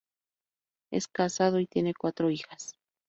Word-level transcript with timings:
Es 0.89 1.07
casado 1.07 1.59
y 1.59 1.67
tiene 1.67 1.93
cuatro 1.93 2.31
hijas. 2.31 2.73